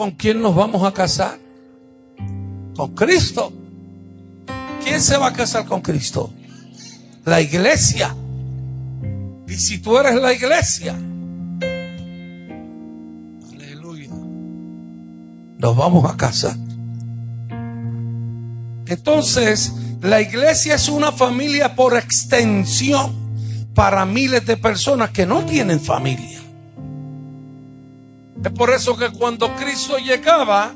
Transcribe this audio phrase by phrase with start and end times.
[0.00, 1.38] con quién nos vamos a casar?
[2.74, 3.52] Con Cristo.
[4.82, 6.32] ¿Quién se va a casar con Cristo?
[7.26, 8.16] La iglesia.
[9.46, 10.96] Y si tú eres la iglesia,
[13.52, 14.08] aleluya,
[15.58, 16.56] nos vamos a casar.
[18.86, 23.12] Entonces, la iglesia es una familia por extensión
[23.74, 26.39] para miles de personas que no tienen familia.
[28.44, 30.74] Es por eso que cuando Cristo llegaba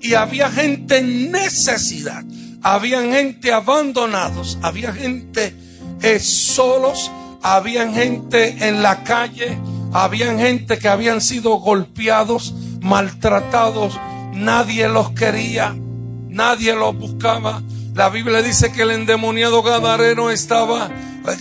[0.00, 2.24] y había gente en necesidad,
[2.62, 5.54] había gente abandonados, había gente
[6.02, 7.10] eh, solos,
[7.42, 9.58] había gente en la calle,
[9.92, 13.98] había gente que habían sido golpeados, maltratados,
[14.32, 15.74] nadie los quería,
[16.28, 17.62] nadie los buscaba.
[17.94, 21.36] La Biblia dice que el endemoniado Gadareno estaba eh,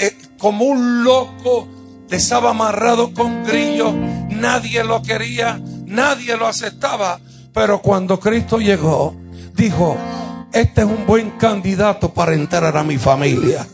[0.00, 1.68] eh, como un loco,
[2.10, 3.92] estaba amarrado con grillos,
[4.40, 7.20] nadie lo quería, nadie lo aceptaba.
[7.52, 9.14] Pero cuando Cristo llegó,
[9.54, 9.96] dijo,
[10.52, 13.66] este es un buen candidato para entrar a mi familia.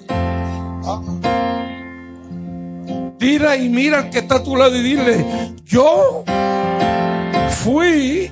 [3.19, 6.25] Mira y mira al que está a tu lado y dile, yo
[7.65, 8.31] fui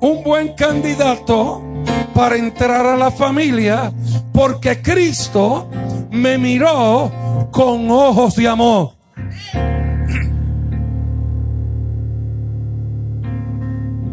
[0.00, 1.62] un buen candidato
[2.14, 3.92] para entrar a la familia
[4.32, 5.68] porque Cristo
[6.10, 8.92] me miró con ojos de amor.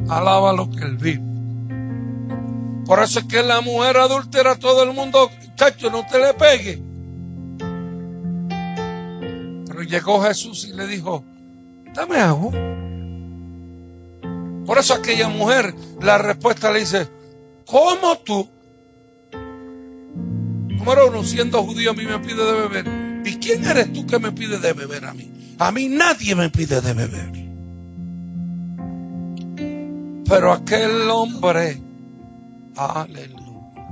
[0.10, 1.24] Alaba lo que él vive.
[2.86, 6.82] Por eso es que la mujer adúltera, todo el mundo, chacho, no te le pegue.
[9.68, 11.24] Pero llegó Jesús y le dijo,
[11.94, 12.52] dame agua.
[14.66, 17.08] Por eso aquella mujer, la respuesta le dice,
[17.66, 18.50] ¿cómo tú?
[20.70, 23.22] Número uno, siendo judío a mí me pide de beber.
[23.26, 25.56] ¿Y quién eres tú que me pide de beber a mí?
[25.60, 27.49] A mí nadie me pide de beber.
[30.30, 31.82] Pero aquel hombre,
[32.78, 33.88] aleluya,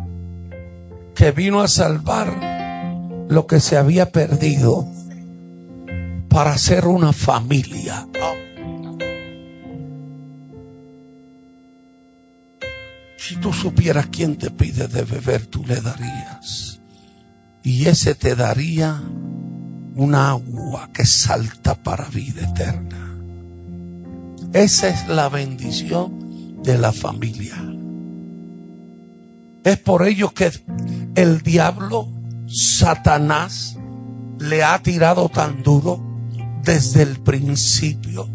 [1.15, 4.87] que vino a salvar lo que se había perdido
[6.29, 8.07] para ser una familia.
[13.17, 16.79] Si tú supieras quién te pide de beber, tú le darías.
[17.63, 19.01] Y ese te daría
[19.95, 23.17] un agua que salta para vida eterna.
[24.53, 26.26] Esa es la bendición
[26.67, 27.55] de la familia.
[29.63, 30.51] Es por ello que
[31.15, 32.09] el diablo,
[32.45, 33.77] Satanás,
[34.37, 36.03] le ha tirado tan duro
[36.63, 38.27] desde el principio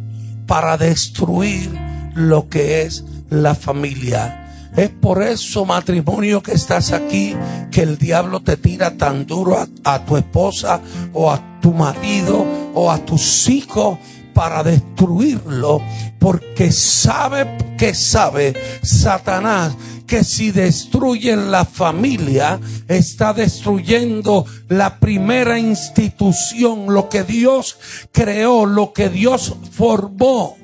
[0.47, 1.71] para destruir
[2.15, 4.71] lo que es la familia.
[4.77, 7.37] Es por eso, matrimonio, que estás aquí,
[7.71, 10.81] que el diablo te tira tan duro a, a, tu esposa
[11.13, 13.99] o a tu marido o a tus hijos
[14.33, 15.81] para destruirlo,
[16.19, 19.75] porque sabe que sabe Satanás
[20.07, 27.79] que si destruyen la familia, está destruyendo la primera institución, lo que Dios
[28.13, 30.59] creó, lo que Dios formó.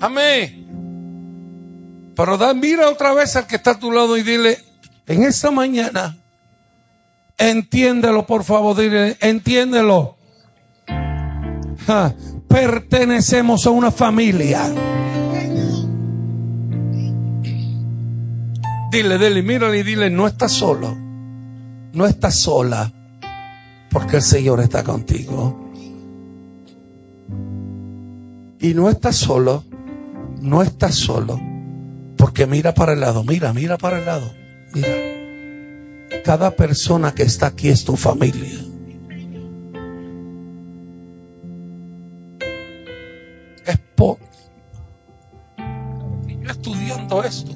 [0.00, 0.62] Amén.
[2.16, 4.58] Pero da, mira otra vez al que está a tu lado y dile,
[5.06, 6.21] en esta mañana,
[7.50, 10.16] entiéndelo por favor, dile, entiéndelo.
[12.48, 14.62] Pertenecemos a una familia.
[18.90, 20.96] Dile, dile, mírale y dile, no estás solo.
[21.92, 22.92] No estás sola.
[23.90, 25.70] Porque el Señor está contigo.
[28.60, 29.64] Y no estás solo.
[30.40, 31.40] No estás solo.
[32.16, 34.30] Porque mira para el lado, mira, mira para el lado.
[34.74, 35.11] Mira.
[36.24, 38.60] Cada persona que está aquí es tu familia.
[43.66, 44.18] Es por.
[45.58, 47.52] Yo estudiando esto.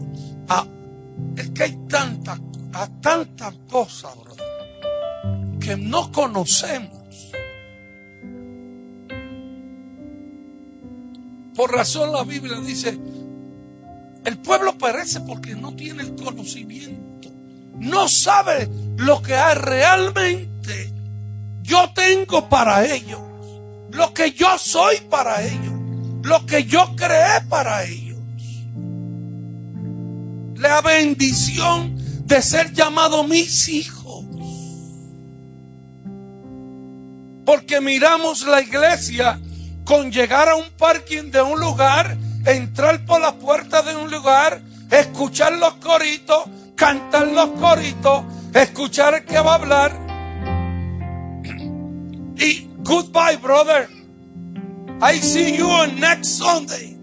[0.48, 0.66] Ah,
[1.36, 2.40] es que hay tantas,
[2.74, 4.14] a cosas,
[5.60, 7.32] que no conocemos.
[11.54, 12.98] Por razón la Biblia dice,
[14.24, 17.35] el pueblo perece porque no tiene el conocimiento.
[17.78, 20.92] No sabe lo que hay realmente.
[21.62, 23.20] Yo tengo para ellos.
[23.90, 25.74] Lo que yo soy para ellos.
[26.22, 28.18] Lo que yo creé para ellos.
[30.56, 31.96] La bendición
[32.26, 34.24] de ser llamado mis hijos.
[37.44, 39.40] Porque miramos la iglesia
[39.84, 44.60] con llegar a un parking de un lugar, entrar por la puerta de un lugar,
[44.90, 46.44] escuchar los coritos,
[46.76, 48.24] cantar los coritos,
[48.54, 49.92] escuchar el que va a hablar.
[52.38, 53.88] Y goodbye, brother.
[55.00, 56.96] I see you on next Sunday.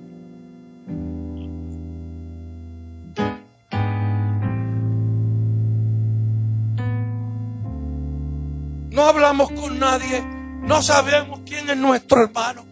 [8.92, 10.24] No hablamos con nadie.
[10.62, 12.64] No sabemos quién es nuestro hermano.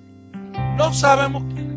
[0.78, 1.71] No sabemos quién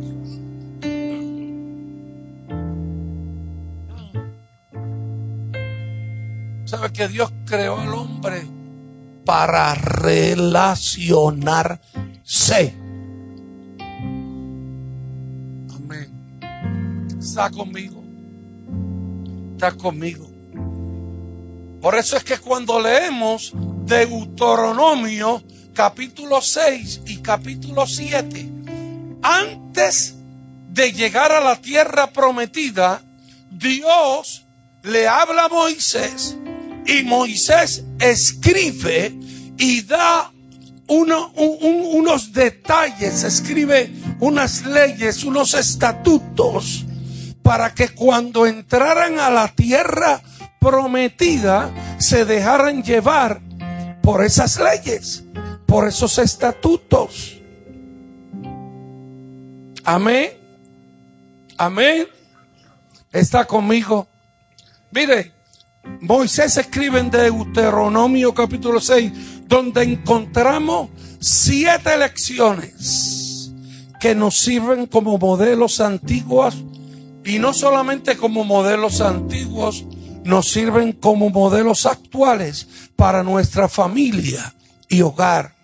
[6.75, 8.45] ¿Sabe que Dios creó al hombre
[9.25, 12.75] para relacionarse?
[15.73, 16.11] Amén.
[17.17, 18.03] Está conmigo.
[19.53, 20.29] Está conmigo.
[21.81, 23.53] Por eso es que cuando leemos
[23.85, 28.51] Deuteronomio capítulo 6 y capítulo 7,
[29.23, 30.17] antes
[30.71, 33.01] de llegar a la tierra prometida,
[33.49, 34.45] Dios
[34.83, 36.37] le habla a Moisés
[36.87, 39.15] y Moisés escribe
[39.57, 40.31] y da
[40.87, 46.85] unos detalles, escribe unas leyes, unos estatutos
[47.43, 50.23] para que cuando entraran a la tierra
[50.61, 53.41] prometida se dejaran llevar
[54.03, 55.25] por esas leyes,
[55.67, 57.39] por esos estatutos.
[59.85, 60.33] Amén.
[61.59, 62.07] Amén.
[63.13, 64.09] Está conmigo.
[64.91, 65.33] Mire,
[66.01, 70.91] Moisés escribe en Deuteronomio capítulo 6, donde encontramos
[71.21, 73.53] siete lecciones
[74.01, 76.63] que nos sirven como modelos antiguos
[77.25, 79.85] y no solamente como modelos antiguos,
[80.25, 84.55] nos sirven como modelos actuales para nuestra familia
[84.89, 85.55] y hogar.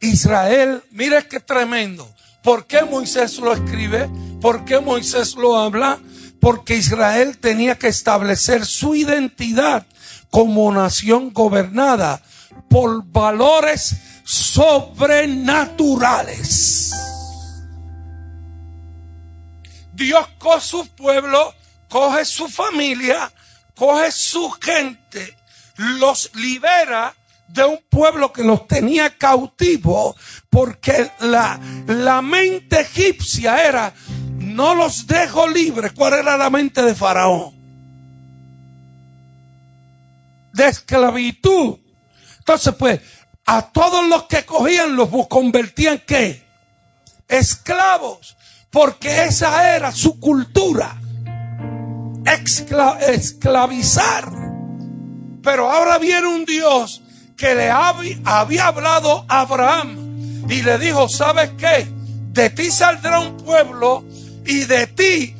[0.00, 2.08] Israel, mire qué tremendo.
[2.42, 4.08] ¿Por qué Moisés lo escribe?
[4.40, 6.00] ¿Por qué Moisés lo habla?
[6.42, 9.86] Porque Israel tenía que establecer su identidad
[10.28, 12.20] como nación gobernada
[12.68, 13.94] por valores
[14.24, 16.92] sobrenaturales.
[19.92, 21.54] Dios con su pueblo
[21.88, 23.32] coge su familia,
[23.76, 25.36] coge su gente,
[25.76, 27.14] los libera
[27.46, 30.16] de un pueblo que los tenía cautivos
[30.50, 33.94] porque la, la mente egipcia era,
[34.52, 35.92] no los dejo libres.
[35.92, 37.54] ¿Cuál era la mente de Faraón?
[40.52, 41.78] De esclavitud.
[42.38, 43.00] Entonces, pues,
[43.46, 46.46] a todos los que cogían los convertían qué?
[47.28, 48.36] Esclavos.
[48.70, 50.98] Porque esa era su cultura
[53.08, 54.30] esclavizar.
[55.42, 57.02] Pero ahora viene un Dios
[57.36, 61.88] que le había hablado a Abraham y le dijo, ¿sabes qué?
[62.32, 64.04] De ti saldrá un pueblo
[64.44, 65.34] y de ti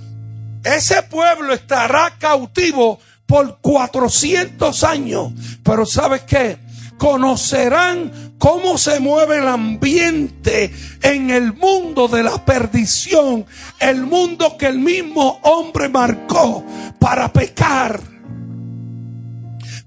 [0.64, 5.32] ese pueblo estará cautivo por 400 años.
[5.62, 6.58] Pero ¿sabes qué?
[6.98, 10.72] Conocerán cómo se mueve el ambiente
[11.02, 13.44] en el mundo de la perdición,
[13.80, 16.64] el mundo que el mismo hombre marcó
[17.00, 18.00] para pecar.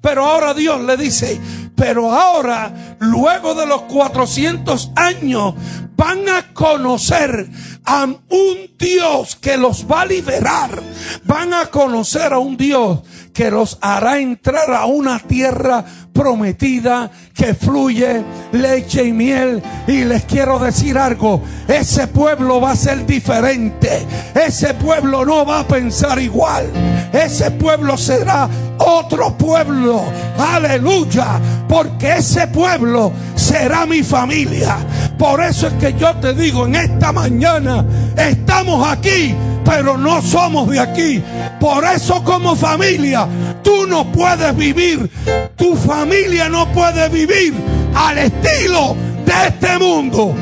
[0.01, 1.39] Pero ahora Dios le dice,
[1.75, 5.53] pero ahora, luego de los 400 años,
[5.95, 7.49] van a conocer
[7.85, 10.81] a un Dios que los va a liberar.
[11.23, 12.99] Van a conocer a un Dios
[13.35, 18.23] que los hará entrar a una tierra prometida que fluye
[18.53, 19.61] leche y miel.
[19.87, 24.07] Y les quiero decir algo, ese pueblo va a ser diferente.
[24.33, 26.65] Ese pueblo no va a pensar igual.
[27.11, 30.01] Ese pueblo será otro pueblo.
[30.37, 31.41] Aleluya.
[31.67, 34.77] Porque ese pueblo será mi familia.
[35.19, 40.69] Por eso es que yo te digo en esta mañana, estamos aquí pero no somos
[40.69, 41.23] de aquí.
[41.59, 43.27] Por eso como familia,
[43.63, 45.09] tú no puedes vivir,
[45.57, 47.53] tu familia no puede vivir
[47.95, 48.95] al estilo
[49.25, 50.35] de este mundo.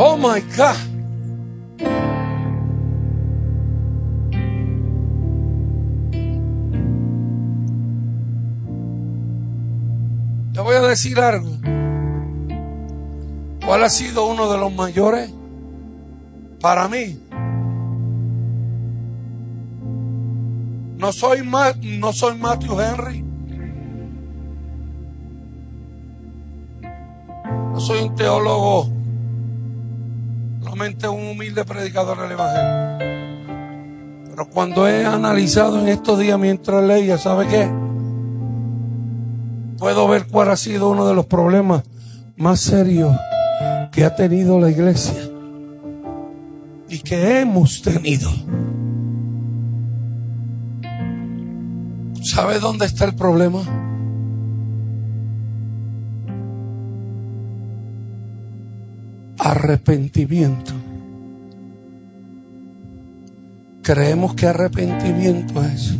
[0.00, 0.87] Oh my God.
[10.86, 11.50] Decir algo.
[13.64, 15.30] ¿Cuál ha sido uno de los mayores
[16.60, 17.20] para mí?
[20.96, 21.48] No soy,
[21.82, 23.24] no soy Matthew Henry.
[27.72, 28.88] No soy un teólogo,
[30.60, 32.98] solamente un humilde predicador del Evangelio.
[34.30, 37.87] Pero cuando he analizado en estos días mientras leía, ¿sabe qué?
[39.78, 41.84] Puedo ver cuál ha sido uno de los problemas
[42.36, 43.16] más serios
[43.92, 45.14] que ha tenido la iglesia.
[46.90, 48.30] y que hemos tenido.
[52.22, 53.60] ¿Sabe dónde está el problema?
[59.38, 60.72] Arrepentimiento.
[63.82, 65.94] Creemos que arrepentimiento es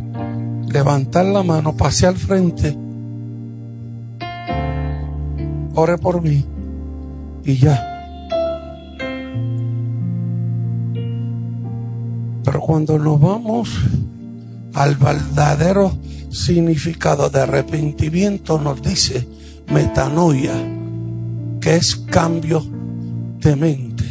[0.69, 2.77] levantar la mano, pase al frente,
[5.79, 6.45] ore por mí
[7.45, 7.95] y ya.
[12.45, 13.71] Pero cuando nos vamos
[14.75, 15.93] al verdadero
[16.31, 19.27] significado de arrepentimiento, nos dice
[19.69, 20.55] metanoia,
[21.61, 22.63] que es cambio
[23.41, 24.05] de mente.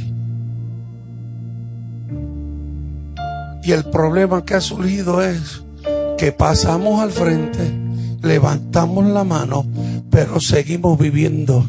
[3.63, 5.63] Y el problema que ha surgido es
[6.17, 7.59] que pasamos al frente,
[8.21, 9.65] levantamos la mano,
[10.17, 11.63] pero seguimos viviendo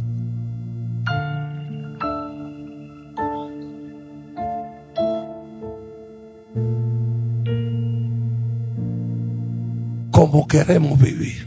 [10.10, 11.46] como queremos vivir.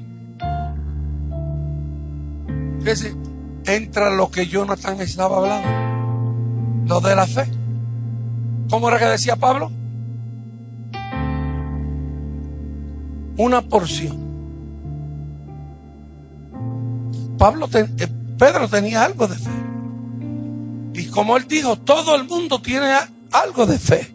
[2.82, 3.16] Fíjese,
[3.66, 7.46] entra lo que Jonathan estaba hablando, lo de la fe.
[8.70, 9.72] ¿Cómo era que decía Pablo?
[13.38, 14.31] Una porción.
[17.42, 17.88] Pablo eh,
[18.38, 19.50] Pedro tenía algo de fe.
[20.94, 22.94] Y como él dijo, todo el mundo tiene
[23.32, 24.14] algo de fe.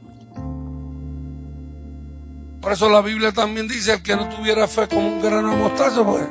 [2.60, 6.04] Por eso la Biblia también dice, el que no tuviera fe como un grano de
[6.04, 6.28] pues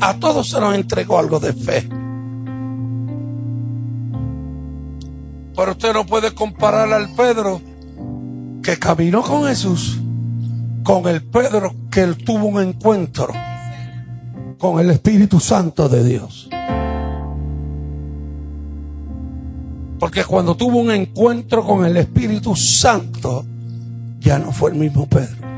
[0.00, 1.88] a todos se nos entregó algo de fe.
[5.56, 7.60] Pero usted no puede comparar al Pedro
[8.62, 9.98] que caminó con Jesús
[10.84, 13.32] con el Pedro que él tuvo un encuentro
[14.60, 16.50] con el Espíritu Santo de Dios.
[19.98, 23.44] Porque cuando tuvo un encuentro con el Espíritu Santo,
[24.18, 25.48] ya no fue el mismo Pedro.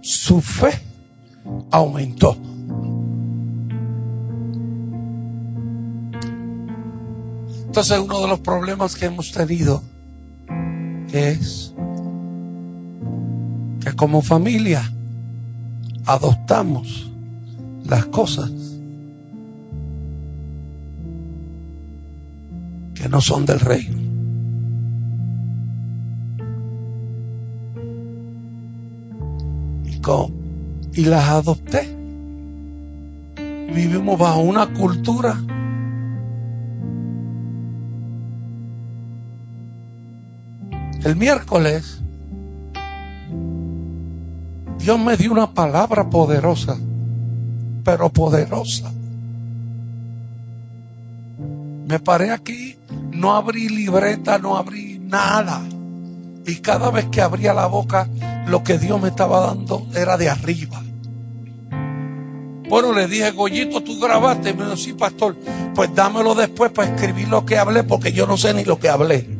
[0.00, 0.80] Su fe
[1.70, 2.36] aumentó.
[7.66, 9.80] Entonces uno de los problemas que hemos tenido
[11.12, 11.72] es
[13.80, 14.92] que como familia
[16.08, 17.12] adoptamos
[17.84, 18.50] las cosas
[22.94, 24.08] que no son del reino.
[30.94, 31.94] y las adopté.
[33.74, 35.36] Vivimos bajo una cultura
[41.04, 42.02] el miércoles
[44.88, 46.74] Dios me dio una palabra poderosa,
[47.84, 48.90] pero poderosa.
[51.86, 52.78] Me paré aquí,
[53.12, 55.60] no abrí libreta, no abrí nada.
[56.46, 58.08] Y cada vez que abría la boca,
[58.46, 60.82] lo que Dios me estaba dando era de arriba.
[62.70, 64.54] Bueno, le dije, Goyito, tú grabaste.
[64.54, 65.36] Me dijo, sí, pastor.
[65.74, 68.88] Pues dámelo después para escribir lo que hablé, porque yo no sé ni lo que
[68.88, 69.37] hablé.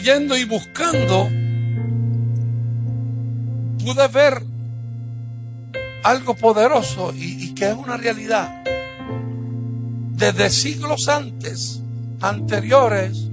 [0.00, 1.28] Leyendo y buscando,
[3.84, 4.42] pude ver
[6.02, 8.64] algo poderoso y, que es una realidad
[10.12, 11.82] desde siglos antes,
[12.20, 13.28] anteriores.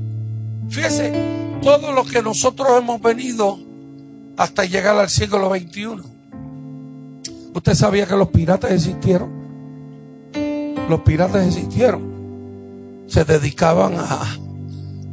[0.70, 1.14] Fíjese,
[1.62, 3.60] todo lo que nosotros hemos venido
[4.36, 6.02] hasta llegar al siglo XXI.
[7.54, 9.30] ¿Usted sabía que los piratas existieron?
[10.90, 13.06] Los piratas existieron.
[13.08, 14.38] Se dedicaban a,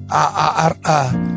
[0.08, 1.33] a, a,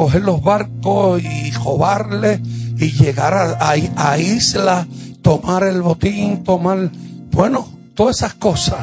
[0.00, 2.40] coger los barcos y jobarles
[2.78, 4.86] y llegar a, a islas,
[5.20, 6.90] tomar el botín, tomar,
[7.30, 8.80] bueno, todas esas cosas.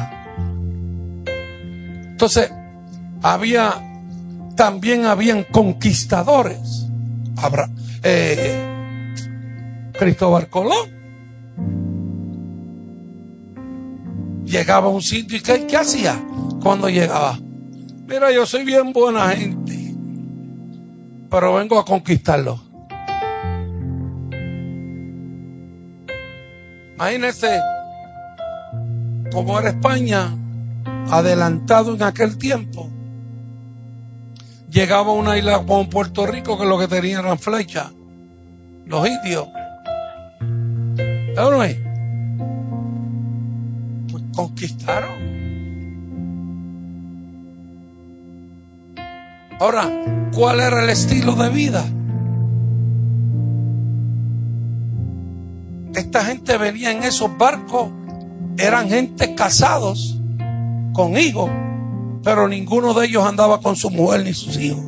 [1.26, 2.52] Entonces,
[3.20, 3.74] había,
[4.54, 6.86] también habían conquistadores.
[7.36, 7.68] Habrá,
[8.04, 9.10] eh,
[9.98, 10.88] Cristóbal Colón.
[14.44, 16.24] Llegaba a un sitio y ¿qué, ¿qué hacía
[16.62, 17.36] cuando llegaba?
[18.06, 19.67] Mira, yo soy bien buena gente,
[21.30, 22.60] pero vengo a conquistarlo.
[26.94, 27.60] Imagínense
[29.30, 30.34] cómo era España
[31.10, 32.90] adelantado en aquel tiempo.
[34.68, 37.92] Llegaba una isla como Puerto Rico que lo que tenían eran flechas.
[38.84, 39.48] Los indios.
[41.36, 41.76] ¿No es?
[44.10, 45.47] Pues conquistaron.
[49.60, 49.90] Ahora,
[50.34, 51.84] ¿cuál era el estilo de vida?
[55.98, 57.90] esta gente venía en esos barcos,
[58.56, 60.18] eran gente casados
[60.92, 61.50] con hijos,
[62.22, 64.82] pero ninguno de ellos andaba con su mujer ni sus hijos.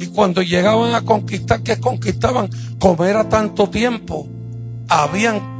[0.00, 2.48] Y cuando llegaban a conquistar, que conquistaban?
[2.78, 4.26] Como era tanto tiempo,
[4.88, 5.53] habían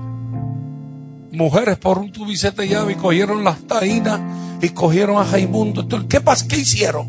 [1.35, 4.21] mujeres por un tubicete llave y cogieron las taínas
[4.61, 5.83] y cogieron a Jaimundo.
[5.83, 6.47] Entonces, ¿qué pasa?
[6.49, 7.09] ¿Qué hicieron?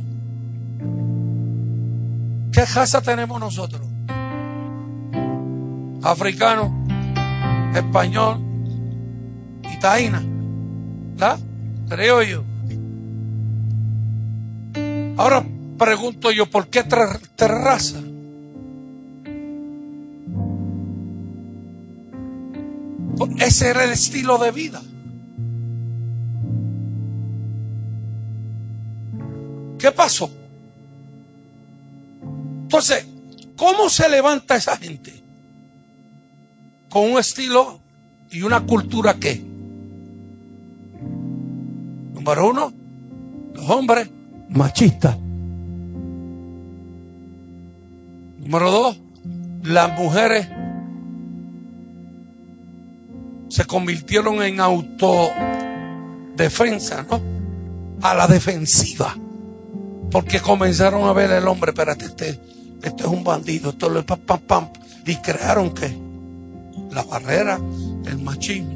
[2.52, 3.82] ¿Qué casa tenemos nosotros?
[6.04, 6.86] Africano,
[7.74, 8.40] español
[9.72, 10.24] y taína.
[11.16, 11.40] ¿verdad?
[11.90, 12.44] Creo yo.
[15.18, 15.46] Ahora
[15.78, 17.96] pregunto yo, ¿por qué tres?
[23.40, 24.82] Ese era el estilo de vida.
[29.80, 30.30] ¿Qué pasó?
[32.64, 33.06] Entonces,
[33.56, 35.24] ¿cómo se levanta esa gente?
[36.90, 37.80] Con un estilo
[38.32, 39.44] y una cultura que,
[42.14, 42.74] número uno,
[43.54, 44.10] los hombres
[44.50, 45.18] machistas.
[48.40, 49.00] Número dos,
[49.64, 50.48] las mujeres
[53.56, 57.22] se convirtieron en autodefensa, ¿no?
[58.02, 59.16] A la defensiva.
[60.12, 62.38] Porque comenzaron a ver el hombre, espérate, este,
[62.84, 64.68] este es un bandido, esto lo pam, pam, pam.
[65.06, 65.98] Y crearon que
[66.92, 67.58] la barrera,
[68.06, 68.76] el machismo.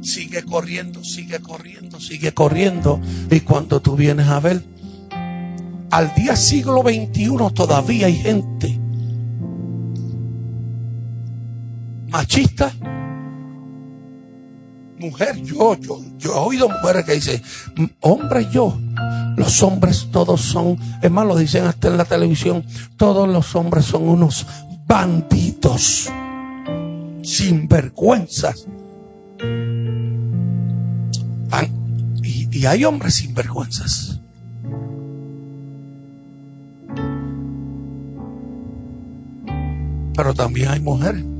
[0.00, 3.00] Sigue corriendo, sigue corriendo, sigue corriendo.
[3.32, 4.62] Y cuando tú vienes a ver,
[5.90, 8.83] al día siglo XXI todavía hay gente
[12.14, 12.72] machista.
[15.00, 17.42] Mujer, yo, yo, yo he oído mujeres que dicen,
[18.00, 18.78] hombre, yo,
[19.36, 22.64] los hombres todos son, es más, lo dicen hasta en la televisión,
[22.96, 24.46] todos los hombres son unos
[24.86, 26.08] bandidos,
[27.22, 28.68] sinvergüenzas.
[32.22, 34.20] Y, y hay hombres sinvergüenzas.
[40.16, 41.33] Pero también hay mujeres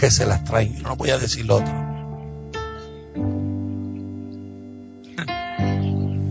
[0.00, 0.82] que se las traen.
[0.82, 1.90] No voy a decir lo otro.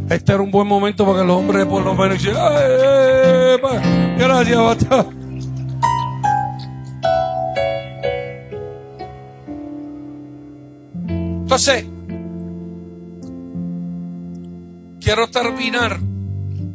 [0.10, 2.42] Este era un buen momento para que los hombres por lo menos digan,
[4.18, 5.06] gracias, basta.
[11.08, 11.86] Entonces,
[15.00, 16.00] quiero terminar.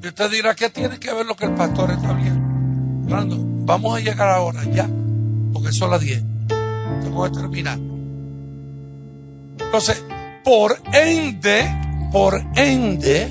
[0.00, 2.44] Y usted dirá, ¿qué tiene que ver lo que el pastor está bien?
[3.66, 4.88] vamos a llegar ahora, ya,
[5.52, 6.33] porque son las 10.
[7.02, 7.78] Tengo que terminar.
[9.58, 10.02] Entonces,
[10.44, 11.64] por ende,
[12.12, 13.28] por ende,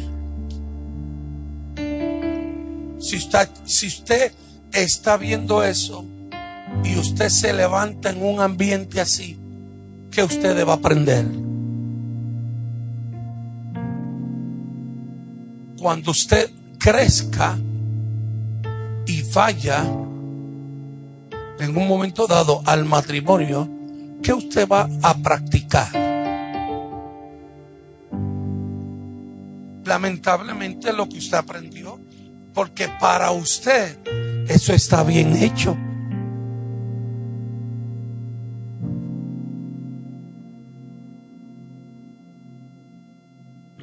[3.00, 4.32] si usted, si usted
[4.72, 6.06] está viendo eso
[6.84, 9.40] y usted se levanta en un ambiente así,
[10.10, 11.26] ¿qué usted a aprender?
[15.80, 17.58] Cuando usted crezca
[19.06, 19.86] y vaya
[21.60, 23.70] en un momento dado al matrimonio,
[24.22, 25.92] ¿qué usted va a practicar?
[29.86, 32.00] Lamentablemente lo que usted aprendió,
[32.54, 33.98] porque para usted
[34.48, 35.78] eso está bien hecho.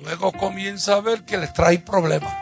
[0.02, 2.34] Luego comienza a ver que les trae problemas.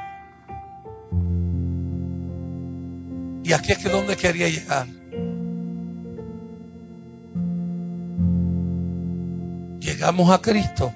[3.44, 4.86] Y aquí es que donde quería llegar.
[9.98, 10.92] Llegamos a Cristo,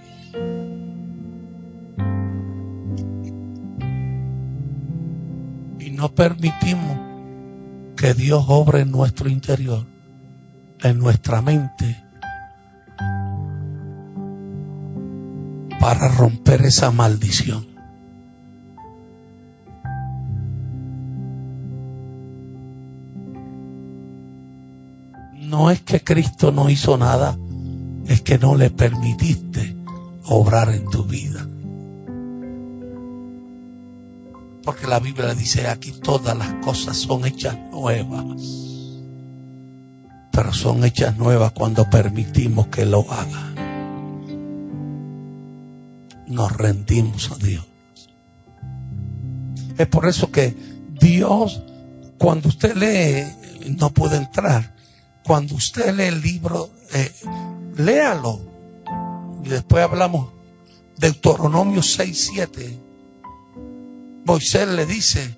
[5.81, 7.01] y no permitimos
[7.97, 9.85] que Dios obre en nuestro interior,
[10.85, 12.01] en nuestra mente,
[15.81, 17.67] para romper esa maldición.
[25.35, 27.37] No es que Cristo no hizo nada
[28.07, 29.77] es que no le permitiste
[30.25, 31.47] obrar en tu vida.
[34.65, 38.43] Porque la Biblia dice aquí todas las cosas son hechas nuevas.
[40.31, 43.53] Pero son hechas nuevas cuando permitimos que lo haga.
[46.27, 47.67] Nos rendimos a Dios.
[49.77, 50.57] Es por eso que
[51.01, 51.63] Dios,
[52.19, 54.75] cuando usted lee, no puede entrar.
[55.25, 57.13] Cuando usted lee el libro, eh,
[57.77, 58.41] léalo.
[59.45, 60.29] Y después hablamos.
[60.99, 62.79] Deuteronomio 6, 7.
[64.25, 65.37] Moisés le dice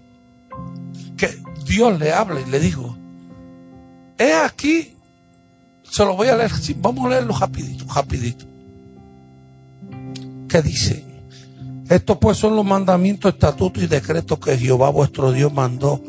[1.17, 2.97] que Dios le habla y le dijo,
[4.19, 4.95] he aquí,
[5.83, 8.45] se lo voy a leer, vamos a leerlo rapidito, rapidito.
[10.49, 11.05] ¿Qué dice?
[11.89, 16.03] Estos pues son los mandamientos, estatutos y decretos que Jehová vuestro Dios mandó.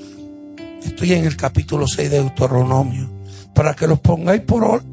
[0.83, 3.09] Estoy en el capítulo 6 de Deuteronomio.
[3.53, 4.83] Para que los pongáis por...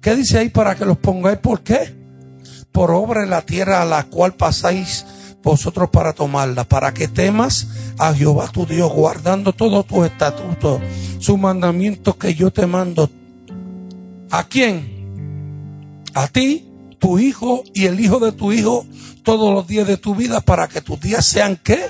[0.00, 0.48] ¿Qué dice ahí?
[0.48, 1.94] Para que los pongáis por qué?
[2.72, 5.04] Por obra en la tierra a la cual pasáis
[5.42, 10.80] vosotros para tomarla, para que temas a Jehová tu Dios, guardando todos tus estatutos,
[11.18, 13.10] sus mandamientos que yo te mando.
[14.30, 15.00] ¿A quién?
[16.14, 18.86] A ti, tu hijo y el hijo de tu hijo
[19.22, 21.86] todos los días de tu vida para que tus días sean qué?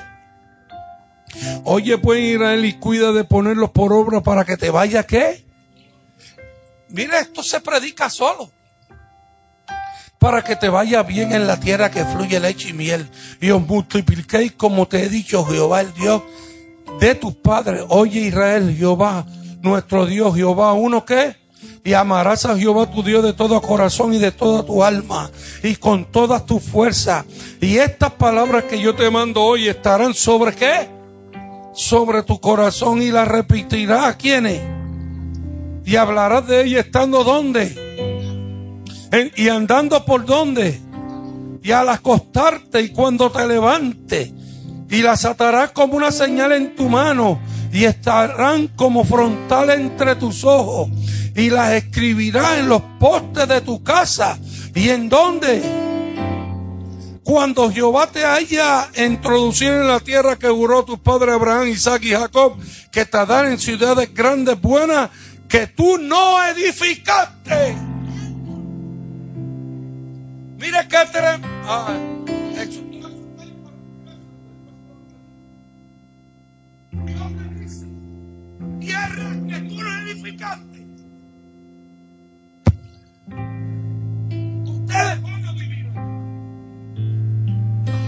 [1.64, 5.44] Oye, pues Israel y cuida de ponerlos por obra para que te vaya qué?
[6.90, 8.50] Mira, esto se predica solo
[10.20, 13.08] para que te vaya bien en la tierra que fluye leche y miel,
[13.40, 16.22] y os multipliquéis como te he dicho Jehová el Dios
[17.00, 17.82] de tus padres.
[17.88, 19.24] Oye Israel, Jehová,
[19.62, 21.36] nuestro Dios, Jehová, uno que,
[21.82, 25.30] y amarás a Jehová tu Dios de todo corazón y de toda tu alma
[25.62, 27.24] y con todas tus fuerzas.
[27.58, 30.86] Y estas palabras que yo te mando hoy estarán sobre qué?
[31.72, 34.79] Sobre tu corazón y las repetirás a quienes.
[35.90, 37.90] Y hablarás de ella estando donde?
[39.34, 40.80] y andando por donde.
[41.64, 44.32] Y al acostarte y cuando te levante.
[44.88, 47.40] Y las atarás como una señal en tu mano.
[47.72, 50.90] Y estarán como frontal entre tus ojos.
[51.34, 54.38] Y las escribirás en los postes de tu casa.
[54.76, 55.60] ¿Y en dónde?
[57.24, 62.10] Cuando Jehová te haya introducido en la tierra que juró tus padres Abraham, Isaac y
[62.10, 62.56] Jacob,
[62.90, 65.10] que te dan en ciudades grandes, buenas,
[65.50, 67.90] que tú no edificaste
[71.12, 71.48] tremendo.
[71.64, 71.96] Ah,
[78.80, 80.86] tierra que tú no edificaste.
[84.64, 85.92] Ustedes van a vivir.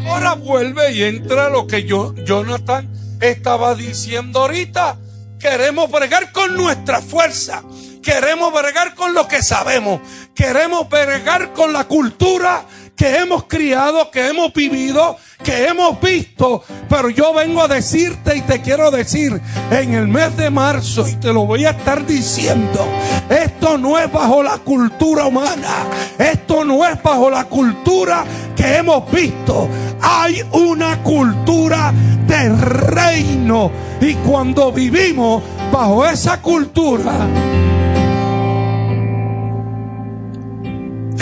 [0.07, 4.99] Ahora vuelve y entra lo que yo, Jonathan estaba diciendo ahorita.
[5.43, 7.65] Queremos bregar con nuestra fuerza.
[8.01, 10.01] Queremos bregar con lo que sabemos.
[10.37, 12.65] Queremos bregar con la cultura
[12.97, 16.63] que hemos criado, que hemos vivido, que hemos visto.
[16.89, 21.15] Pero yo vengo a decirte y te quiero decir en el mes de marzo y
[21.17, 22.87] te lo voy a estar diciendo.
[23.29, 25.87] Esto no es bajo la cultura humana.
[26.19, 28.25] Esto no es bajo la cultura
[28.57, 29.69] que hemos visto.
[30.01, 31.93] Hay una cultura
[32.27, 33.71] de reino.
[34.01, 37.13] Y cuando vivimos bajo esa cultura,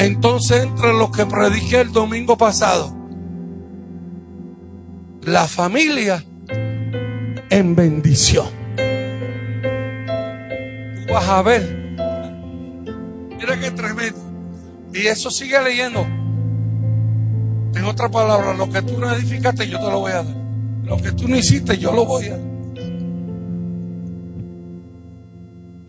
[0.00, 2.99] Entonces entra lo que prediqué el domingo pasado.
[5.22, 6.24] La familia
[7.50, 8.46] en bendición.
[11.06, 11.96] Tú vas a ver.
[13.38, 14.18] Mira qué tremendo.
[14.94, 16.00] Y eso sigue leyendo.
[17.74, 20.36] En otra palabra, lo que tú no edificaste, yo te lo voy a dar.
[20.84, 22.50] Lo que tú no hiciste, yo lo voy a dar.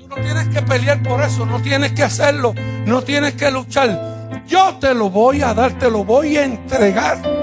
[0.09, 2.53] no tienes que pelear por eso, no tienes que hacerlo,
[2.85, 4.41] no tienes que luchar.
[4.45, 7.40] Yo te lo voy a dar, te lo voy a entregar.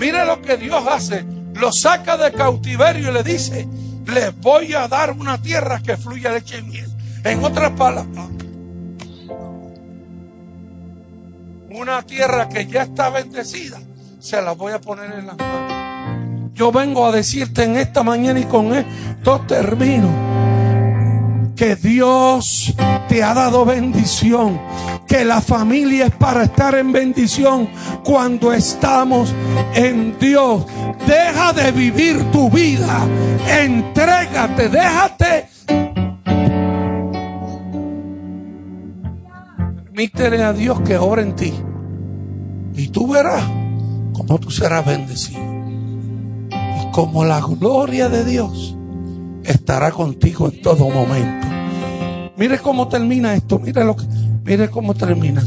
[0.00, 1.26] Mire lo que Dios hace.
[1.54, 3.68] Lo saca de cautiverio y le dice,
[4.06, 6.90] les voy a dar una tierra que fluya leche y miel.
[7.22, 8.30] En otras palabras,
[11.68, 13.78] una tierra que ya está bendecida,
[14.18, 16.52] se la voy a poner en las manos.
[16.54, 20.39] Yo vengo a decirte en esta mañana y con esto termino
[21.60, 22.74] que Dios
[23.06, 24.58] te ha dado bendición,
[25.06, 27.68] que la familia es para estar en bendición
[28.02, 29.34] cuando estamos
[29.74, 30.64] en Dios.
[31.06, 33.06] Deja de vivir tu vida,
[33.46, 35.48] entrégate, déjate.
[39.84, 41.52] Permítele a Dios que ore en ti
[42.74, 43.44] y tú verás
[44.14, 45.42] cómo tú serás bendecido.
[46.52, 48.74] Y como la gloria de Dios
[49.44, 51.49] estará contigo en todo momento.
[52.40, 54.06] Mire cómo termina esto, mire, lo que,
[54.44, 55.44] mire cómo termina.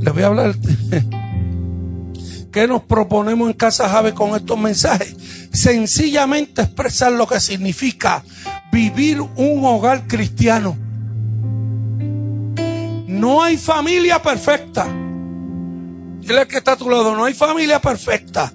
[0.00, 0.56] Le voy a hablar.
[2.50, 5.16] ¿Qué nos proponemos en Casa Jave con estos mensajes?
[5.52, 8.24] Sencillamente expresar lo que significa
[8.72, 10.76] vivir un hogar cristiano.
[13.06, 14.84] No hay familia perfecta.
[16.18, 18.52] Dile que está a tu lado, no hay familia perfecta.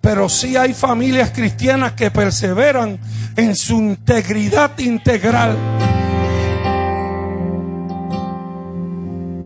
[0.00, 3.00] Pero sí hay familias cristianas que perseveran
[3.34, 5.58] en su integridad integral.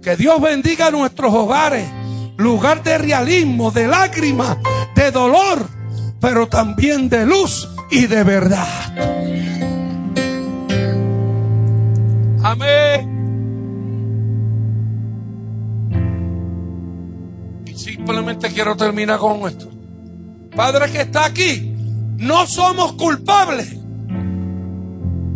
[0.09, 1.87] Que Dios bendiga nuestros hogares,
[2.39, 4.57] lugar de realismo, de lágrimas,
[4.95, 5.69] de dolor,
[6.19, 8.67] pero también de luz y de verdad.
[12.43, 13.19] Amén.
[17.77, 19.69] Simplemente quiero terminar con esto.
[20.57, 21.71] Padre que está aquí,
[22.17, 23.75] no somos culpables.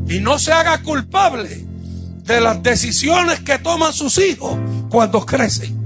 [0.08, 1.71] Y no se haga culpable
[2.24, 4.56] de las decisiones que toman sus hijos
[4.90, 5.82] cuando crecen.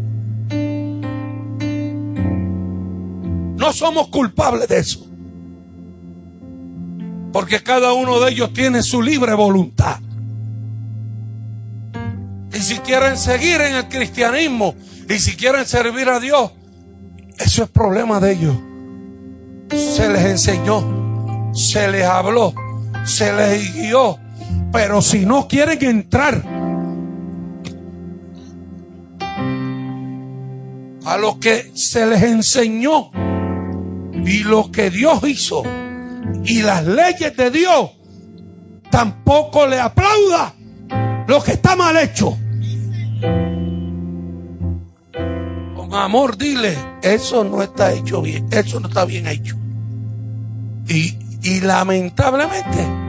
[3.57, 5.07] No somos culpables de eso.
[7.33, 9.99] Porque cada uno de ellos tiene su libre voluntad.
[12.53, 14.75] Y si quieren seguir en el cristianismo
[15.09, 16.53] y si quieren servir a Dios,
[17.38, 18.57] eso es problema de ellos.
[19.70, 22.55] Se les enseñó, se les habló,
[23.05, 24.18] se les guió.
[24.73, 26.43] Pero si no quieren entrar
[31.07, 33.11] a lo que se les enseñó
[34.13, 35.63] y lo que Dios hizo
[36.45, 37.91] y las leyes de Dios,
[38.91, 40.55] tampoco le aplauda
[41.27, 42.37] lo que está mal hecho.
[45.75, 49.57] Con amor dile, eso no está hecho bien, eso no está bien hecho.
[50.89, 53.06] Y, y lamentablemente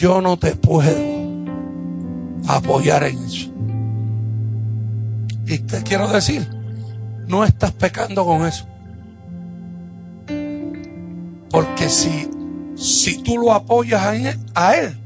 [0.00, 1.44] yo no te puedo
[2.48, 3.50] apoyar en eso.
[5.46, 6.48] Y te quiero decir,
[7.28, 8.66] no estás pecando con eso.
[11.50, 12.30] Porque si,
[12.76, 14.96] si tú lo apoyas a él, a él,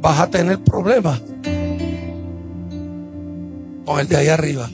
[0.00, 1.20] vas a tener problemas
[3.84, 4.70] con el de ahí arriba.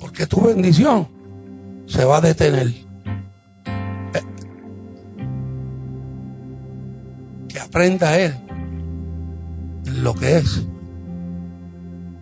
[0.00, 1.08] Porque tu bendición
[1.86, 2.87] se va a detener.
[7.68, 8.34] Aprenda él
[9.84, 10.66] lo que es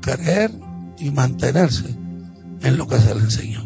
[0.01, 0.51] creer
[0.99, 1.95] y mantenerse
[2.63, 3.65] en lo que se le enseñó.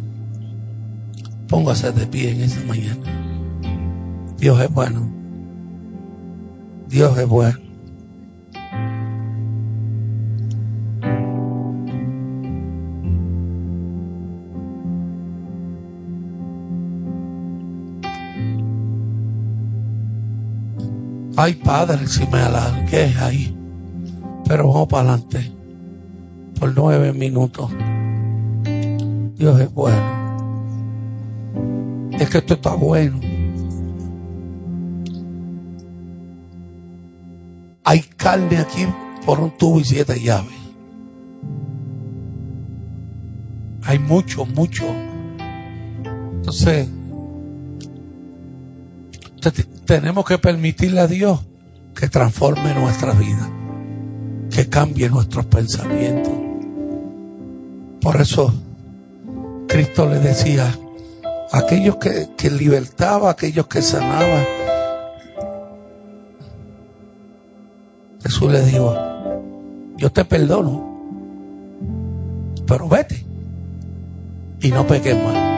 [1.48, 3.00] Póngase de pie en esa mañana.
[4.38, 5.10] Dios es bueno.
[6.88, 7.58] Dios es bueno.
[21.40, 23.56] Ay, Padre, si me alargué ahí.
[24.46, 25.50] Pero vamos para adelante.
[26.58, 27.70] Por nueve minutos.
[29.36, 30.20] Dios es bueno
[32.20, 33.18] es que esto está bueno.
[37.84, 38.86] Hay carne aquí
[39.24, 40.52] por un tubo y siete llaves.
[43.84, 44.84] Hay mucho, mucho.
[46.34, 46.88] Entonces,
[49.90, 51.40] tenemos que permitirle a Dios
[51.96, 53.50] que transforme nuestra vida,
[54.48, 56.32] que cambie nuestros pensamientos.
[58.00, 58.54] Por eso
[59.66, 60.72] Cristo le decía,
[61.50, 64.44] aquellos que, que libertaba, aquellos que sanaba.
[68.22, 68.94] Jesús le dijo,
[69.96, 70.86] yo te perdono,
[72.64, 73.26] pero vete
[74.60, 75.49] y no peques más.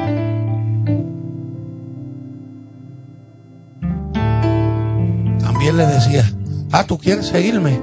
[6.04, 6.32] Decía,
[6.72, 7.80] ah, tú quieres seguirme.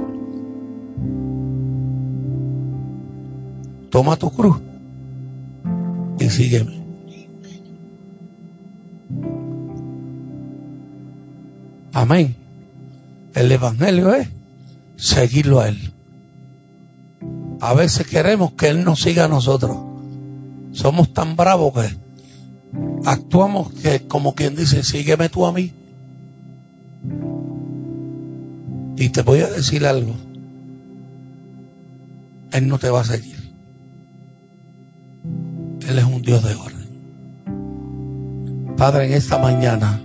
[3.89, 4.58] Toma tu cruz
[6.19, 6.79] y sígueme.
[11.93, 12.36] Amén.
[13.34, 14.29] El Evangelio es
[14.95, 15.93] seguirlo a Él.
[17.62, 19.77] A veces queremos que Él nos siga a nosotros.
[20.71, 21.97] Somos tan bravos que
[23.05, 25.73] actuamos que como quien dice, sígueme tú a mí.
[29.00, 30.14] Y te voy a decir algo.
[32.52, 33.56] Él no te va a seguir.
[35.88, 36.90] Él es un Dios de orden.
[38.76, 40.02] Padre, en esta mañana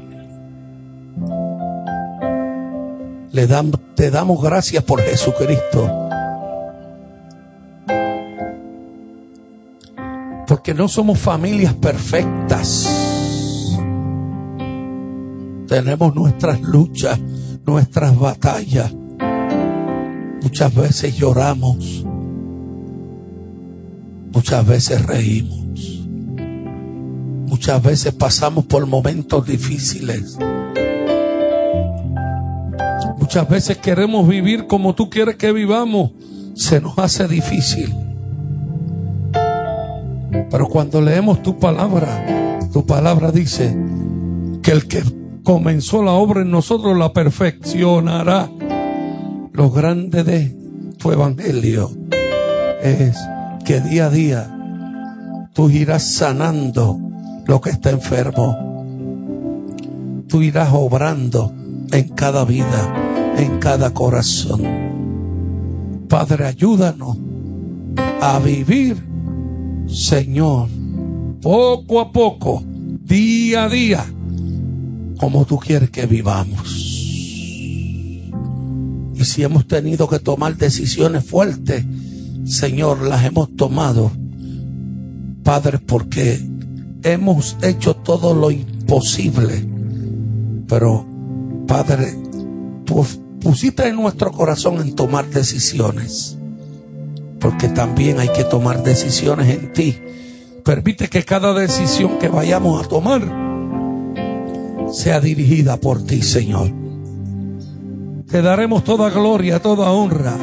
[3.35, 3.49] Le
[3.97, 6.09] te damos gracias por Jesucristo.
[10.47, 12.89] Porque no somos familias perfectas.
[15.67, 17.19] Tenemos nuestras luchas,
[17.67, 18.93] nuestras batallas.
[20.43, 22.05] Muchas veces lloramos.
[24.33, 26.05] Muchas veces reímos.
[27.47, 30.37] Muchas veces pasamos por momentos difíciles.
[33.19, 36.13] Muchas veces queremos vivir como tú quieres que vivamos.
[36.55, 37.95] Se nos hace difícil.
[40.51, 43.77] Pero cuando leemos tu palabra, tu palabra dice
[44.63, 45.03] que el que
[45.45, 48.51] comenzó la obra en nosotros la perfeccionará.
[49.53, 50.57] Lo grande de
[50.99, 51.91] tu evangelio
[52.83, 53.17] es
[53.65, 56.99] que día a día tú irás sanando
[57.47, 58.57] lo que está enfermo.
[60.27, 61.53] Tú irás obrando
[61.93, 63.05] en cada vida
[63.37, 64.63] en cada corazón.
[66.09, 67.17] Padre, ayúdanos
[68.21, 68.97] a vivir,
[69.87, 70.69] Señor,
[71.41, 74.05] poco a poco, día a día,
[75.19, 76.69] como tú quieres que vivamos.
[79.15, 81.85] Y si hemos tenido que tomar decisiones fuertes,
[82.45, 84.11] Señor, las hemos tomado,
[85.43, 86.41] Padre, porque
[87.03, 89.67] hemos hecho todo lo imposible.
[90.67, 91.07] Pero,
[91.67, 92.15] Padre,
[92.85, 93.07] tú
[93.41, 96.37] pusiste en nuestro corazón en tomar decisiones.
[97.39, 99.99] Porque también hay que tomar decisiones en ti.
[100.65, 103.44] Permite que cada decisión que vayamos a tomar
[104.95, 106.71] sea dirigida por ti, Señor.
[108.31, 110.37] Te daremos toda gloria, toda honra.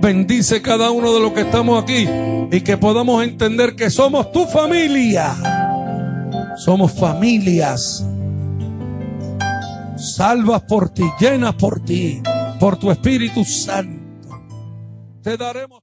[0.00, 2.08] Bendice cada uno de los que estamos aquí
[2.50, 5.34] y que podamos entender que somos tu familia.
[6.56, 8.04] Somos familias
[10.02, 12.20] salvas por ti, llenas por ti,
[12.58, 14.28] por tu Espíritu Santo.
[15.22, 15.80] Te daremos